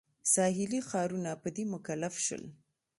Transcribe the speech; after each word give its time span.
ساحلي 0.33 0.79
ښارونه 0.89 1.31
په 1.41 1.47
دې 1.55 1.63
مکلف 1.73 2.13
شول. 2.25 2.43